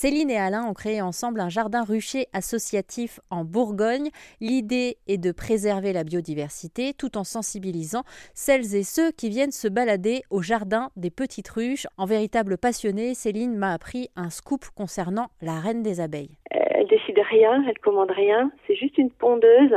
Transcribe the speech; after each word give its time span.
Céline 0.00 0.30
et 0.30 0.38
Alain 0.38 0.64
ont 0.64 0.74
créé 0.74 1.02
ensemble 1.02 1.40
un 1.40 1.48
jardin 1.48 1.82
rucher 1.82 2.28
associatif 2.32 3.18
en 3.30 3.42
Bourgogne. 3.42 4.10
L'idée 4.40 4.96
est 5.08 5.18
de 5.18 5.32
préserver 5.32 5.92
la 5.92 6.04
biodiversité 6.04 6.94
tout 6.96 7.18
en 7.18 7.24
sensibilisant 7.24 8.04
celles 8.32 8.76
et 8.76 8.84
ceux 8.84 9.10
qui 9.10 9.28
viennent 9.28 9.50
se 9.50 9.66
balader 9.66 10.22
au 10.30 10.40
jardin 10.40 10.90
des 10.94 11.10
petites 11.10 11.48
ruches. 11.48 11.88
En 11.96 12.06
véritable 12.06 12.58
passionnée, 12.58 13.14
Céline 13.14 13.56
m'a 13.56 13.72
appris 13.72 14.08
un 14.14 14.30
scoop 14.30 14.66
concernant 14.76 15.30
la 15.42 15.58
reine 15.58 15.82
des 15.82 16.00
abeilles. 16.00 16.38
Elle 16.52 16.86
décide 16.86 17.18
rien, 17.18 17.64
elle 17.68 17.80
commande 17.80 18.12
rien, 18.12 18.52
c'est 18.68 18.76
juste 18.76 18.98
une 18.98 19.10
pondeuse 19.10 19.74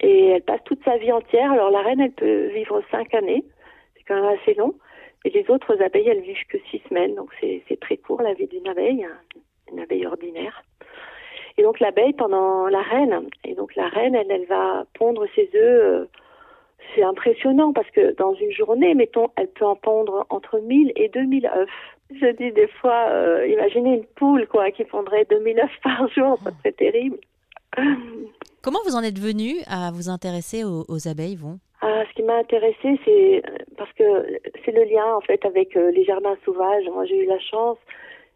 et 0.00 0.30
elle 0.30 0.42
passe 0.42 0.64
toute 0.64 0.82
sa 0.84 0.96
vie 0.96 1.12
entière. 1.12 1.52
Alors 1.52 1.70
la 1.70 1.82
reine, 1.82 2.00
elle 2.00 2.14
peut 2.14 2.48
vivre 2.48 2.82
cinq 2.90 3.14
années, 3.14 3.44
c'est 3.94 4.02
quand 4.08 4.20
même 4.20 4.36
assez 4.42 4.54
long. 4.54 4.74
Et 5.24 5.30
les 5.30 5.50
autres 5.50 5.80
abeilles, 5.82 6.08
elles 6.08 6.22
vivent 6.22 6.46
que 6.48 6.58
six 6.70 6.80
semaines, 6.88 7.14
donc 7.14 7.30
c'est 7.40 7.80
très 7.80 7.96
court 7.96 8.22
la 8.22 8.34
vie 8.34 8.46
d'une 8.46 8.68
abeille, 8.68 9.06
une 9.70 9.80
abeille 9.80 10.06
ordinaire. 10.06 10.62
Et 11.58 11.62
donc 11.62 11.78
l'abeille 11.80 12.14
pendant 12.14 12.68
la 12.68 12.80
reine, 12.80 13.28
et 13.44 13.54
donc 13.54 13.74
la 13.76 13.88
reine, 13.88 14.14
elle, 14.14 14.46
va 14.46 14.86
pondre 14.94 15.26
ses 15.34 15.50
œufs. 15.54 15.82
Euh, 15.82 16.06
c'est 16.94 17.02
impressionnant 17.02 17.72
parce 17.72 17.90
que 17.90 18.14
dans 18.16 18.34
une 18.34 18.50
journée, 18.50 18.94
mettons, 18.94 19.28
elle 19.36 19.48
peut 19.48 19.66
en 19.66 19.76
pondre 19.76 20.26
entre 20.30 20.58
1000 20.58 20.92
et 20.96 21.08
2000 21.08 21.46
œufs. 21.46 21.68
Je 22.10 22.32
dis 22.36 22.50
des 22.52 22.66
fois, 22.80 23.08
euh, 23.10 23.46
imaginez 23.46 23.94
une 23.94 24.06
poule 24.06 24.46
quoi 24.48 24.70
qui 24.70 24.84
pondrait 24.84 25.26
2000 25.28 25.60
œufs 25.60 25.80
par 25.82 26.08
jour, 26.08 26.38
c'est 26.64 26.76
terrible. 26.76 27.18
Comment 28.62 28.80
vous 28.84 28.96
en 28.96 29.02
êtes 29.02 29.18
venu 29.18 29.56
à 29.66 29.90
vous 29.92 30.08
intéresser 30.08 30.64
aux, 30.64 31.08
abeilles, 31.08 31.36
vous? 31.36 31.58
Qui 32.20 32.26
m'a 32.26 32.36
intéressée, 32.36 33.00
c'est 33.04 33.42
parce 33.78 33.92
que 33.94 34.38
c'est 34.64 34.72
le 34.72 34.84
lien 34.84 35.14
en 35.14 35.22
fait 35.22 35.42
avec 35.46 35.74
euh, 35.76 35.90
les 35.90 36.04
jardins 36.04 36.36
sauvages. 36.44 36.84
Moi, 36.92 37.06
j'ai 37.06 37.16
eu 37.16 37.26
la 37.26 37.38
chance, 37.38 37.78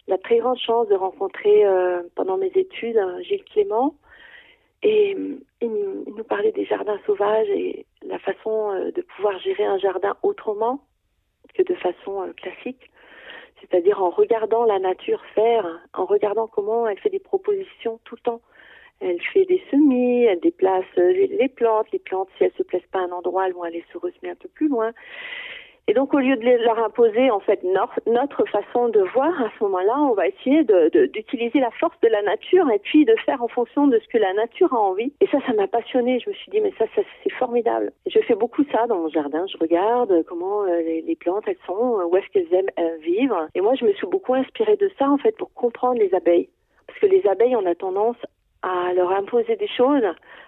la 0.08 0.16
très 0.16 0.38
grande 0.38 0.58
chance 0.58 0.88
de 0.88 0.94
rencontrer 0.94 1.66
euh, 1.66 2.02
pendant 2.14 2.38
mes 2.38 2.50
études 2.54 2.98
Gilles 3.22 3.44
Clément, 3.44 3.94
et 4.82 5.16
il, 5.60 5.68
nous 5.70 6.24
parlait 6.24 6.52
des 6.52 6.64
jardins 6.64 6.98
sauvages 7.04 7.48
et 7.50 7.84
la 8.06 8.18
façon 8.18 8.72
euh, 8.72 8.90
de 8.90 9.02
pouvoir 9.02 9.38
gérer 9.40 9.64
un 9.64 9.78
jardin 9.78 10.16
autrement 10.22 10.80
que 11.54 11.62
de 11.62 11.74
façon 11.74 12.32
classique 12.36 12.90
c'est-à-dire 13.60 14.02
en 14.02 14.10
regardant 14.10 14.64
la 14.64 14.78
nature 14.78 15.22
faire, 15.34 15.64
en 15.94 16.04
regardant 16.04 16.46
comment 16.46 16.86
elle 16.86 16.98
fait 16.98 17.08
des 17.08 17.18
propositions 17.18 17.98
tout 18.04 18.14
le 18.16 18.20
temps. 18.20 18.40
Elle 19.00 19.20
fait 19.32 19.44
des 19.44 19.62
semis, 19.70 20.24
elle 20.24 20.40
déplace 20.40 20.84
les 20.96 21.48
plantes. 21.48 21.90
Les 21.92 21.98
plantes, 21.98 22.28
si 22.36 22.44
elles 22.44 22.52
se 22.56 22.62
plaisent 22.62 22.86
pas 22.92 23.00
à 23.00 23.02
un 23.02 23.12
endroit, 23.12 23.46
elles 23.46 23.54
vont 23.54 23.62
aller 23.62 23.84
se 23.92 23.98
ressemer 23.98 24.30
un 24.30 24.36
peu 24.36 24.48
plus 24.48 24.68
loin. 24.68 24.92
Et 25.86 25.92
donc, 25.92 26.14
au 26.14 26.18
lieu 26.18 26.36
de 26.36 26.64
leur 26.64 26.78
imposer 26.78 27.30
en 27.30 27.40
fait 27.40 27.62
notre 27.62 28.44
façon 28.46 28.88
de 28.88 29.00
voir, 29.12 29.38
à 29.42 29.50
ce 29.58 29.64
moment-là, 29.64 29.98
on 29.98 30.14
va 30.14 30.28
essayer 30.28 30.64
d'utiliser 31.12 31.60
la 31.60 31.70
force 31.72 31.98
de 32.00 32.08
la 32.08 32.22
nature 32.22 32.70
et 32.70 32.78
puis 32.78 33.04
de 33.04 33.14
faire 33.26 33.42
en 33.42 33.48
fonction 33.48 33.86
de 33.86 33.98
ce 33.98 34.08
que 34.08 34.16
la 34.16 34.32
nature 34.32 34.72
a 34.72 34.78
envie. 34.78 35.12
Et 35.20 35.26
ça, 35.26 35.38
ça 35.46 35.52
m'a 35.52 35.66
passionné. 35.66 36.20
Je 36.20 36.30
me 36.30 36.34
suis 36.34 36.50
dit, 36.50 36.60
mais 36.62 36.72
ça, 36.78 36.86
c'est 36.94 37.32
formidable. 37.32 37.92
je 38.06 38.18
fais 38.20 38.34
beaucoup 38.34 38.64
ça 38.72 38.86
dans 38.86 38.96
mon 38.96 39.08
jardin. 39.10 39.44
Je 39.46 39.58
regarde 39.58 40.24
comment 40.26 40.62
euh, 40.62 40.80
les, 40.80 41.16
plantes 41.16 41.44
elles 41.46 41.58
sont, 41.66 42.00
où 42.10 42.16
est-ce 42.16 42.28
qu'elles 42.28 42.52
aiment 42.54 42.70
euh, 42.78 42.96
vivre. 43.02 43.48
Et 43.54 43.60
moi, 43.60 43.74
je 43.74 43.84
me 43.84 43.92
suis 43.92 44.06
beaucoup 44.06 44.32
inspirée 44.32 44.76
de 44.76 44.90
ça 44.98 45.10
en 45.10 45.18
fait 45.18 45.36
pour 45.36 45.52
comprendre 45.52 45.98
les 45.98 46.14
abeilles. 46.14 46.48
Parce 46.86 46.98
que 46.98 47.06
les 47.06 47.26
abeilles, 47.26 47.56
on 47.56 47.66
a 47.66 47.74
tendance 47.74 48.16
à 48.64 48.94
leur 48.94 49.10
imposer 49.12 49.56
des 49.56 49.68
choses, 49.68 50.04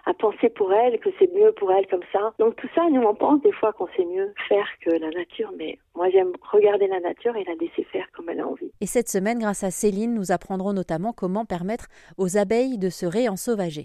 à 0.06 0.14
penser 0.14 0.48
pour 0.48 0.72
elles 0.72 0.98
que 1.00 1.10
c'est 1.18 1.30
mieux 1.34 1.52
pour 1.52 1.70
elles 1.70 1.86
comme 1.86 2.04
ça. 2.12 2.32
Donc 2.38 2.56
tout 2.56 2.68
ça, 2.74 2.88
nous 2.90 3.02
on 3.02 3.14
pense 3.14 3.42
des 3.42 3.52
fois 3.52 3.74
qu'on 3.74 3.88
sait 3.88 4.06
mieux 4.06 4.32
faire 4.48 4.66
que 4.80 4.90
la 4.90 5.10
nature, 5.10 5.52
mais 5.58 5.78
moi 5.94 6.08
j'aime 6.08 6.32
regarder 6.50 6.86
la 6.86 7.00
nature 7.00 7.36
et 7.36 7.44
la 7.44 7.54
laisser 7.54 7.84
faire 7.84 8.06
comme 8.12 8.30
elle 8.30 8.40
a 8.40 8.46
envie. 8.46 8.72
Et 8.80 8.86
cette 8.86 9.10
semaine, 9.10 9.38
grâce 9.38 9.64
à 9.64 9.70
Céline, 9.70 10.14
nous 10.14 10.32
apprendrons 10.32 10.72
notamment 10.72 11.12
comment 11.12 11.44
permettre 11.44 11.88
aux 12.16 12.38
abeilles 12.38 12.78
de 12.78 12.88
se 12.88 13.04
réensauvager. 13.04 13.84